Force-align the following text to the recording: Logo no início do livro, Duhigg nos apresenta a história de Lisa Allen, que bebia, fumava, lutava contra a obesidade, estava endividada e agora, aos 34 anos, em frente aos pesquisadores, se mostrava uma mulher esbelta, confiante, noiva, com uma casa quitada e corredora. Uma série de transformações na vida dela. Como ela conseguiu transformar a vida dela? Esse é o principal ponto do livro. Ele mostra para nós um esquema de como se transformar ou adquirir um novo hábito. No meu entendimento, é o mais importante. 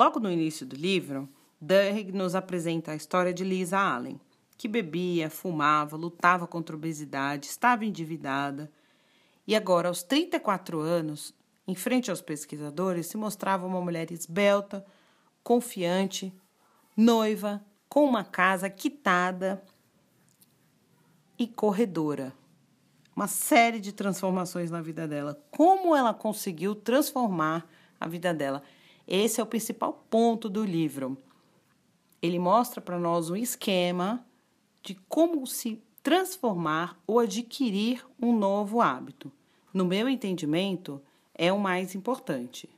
Logo 0.00 0.18
no 0.18 0.32
início 0.32 0.64
do 0.64 0.74
livro, 0.74 1.28
Duhigg 1.60 2.10
nos 2.10 2.34
apresenta 2.34 2.92
a 2.92 2.96
história 2.96 3.34
de 3.34 3.44
Lisa 3.44 3.78
Allen, 3.78 4.18
que 4.56 4.66
bebia, 4.66 5.28
fumava, 5.28 5.94
lutava 5.94 6.46
contra 6.46 6.74
a 6.74 6.78
obesidade, 6.78 7.48
estava 7.48 7.84
endividada 7.84 8.72
e 9.46 9.54
agora, 9.54 9.88
aos 9.88 10.02
34 10.02 10.80
anos, 10.80 11.34
em 11.68 11.74
frente 11.74 12.10
aos 12.10 12.22
pesquisadores, 12.22 13.08
se 13.08 13.18
mostrava 13.18 13.66
uma 13.66 13.78
mulher 13.82 14.10
esbelta, 14.10 14.86
confiante, 15.44 16.32
noiva, 16.96 17.62
com 17.86 18.02
uma 18.02 18.24
casa 18.24 18.70
quitada 18.70 19.62
e 21.38 21.46
corredora. 21.46 22.32
Uma 23.14 23.28
série 23.28 23.78
de 23.78 23.92
transformações 23.92 24.70
na 24.70 24.80
vida 24.80 25.06
dela. 25.06 25.38
Como 25.50 25.94
ela 25.94 26.14
conseguiu 26.14 26.74
transformar 26.74 27.68
a 28.00 28.08
vida 28.08 28.32
dela? 28.32 28.62
Esse 29.10 29.40
é 29.40 29.42
o 29.42 29.46
principal 29.46 30.04
ponto 30.08 30.48
do 30.48 30.64
livro. 30.64 31.18
Ele 32.22 32.38
mostra 32.38 32.80
para 32.80 32.96
nós 32.96 33.28
um 33.28 33.34
esquema 33.34 34.24
de 34.84 34.94
como 35.08 35.44
se 35.48 35.82
transformar 36.00 36.96
ou 37.08 37.18
adquirir 37.18 38.06
um 38.22 38.32
novo 38.38 38.80
hábito. 38.80 39.32
No 39.74 39.84
meu 39.84 40.08
entendimento, 40.08 41.02
é 41.34 41.52
o 41.52 41.58
mais 41.58 41.96
importante. 41.96 42.68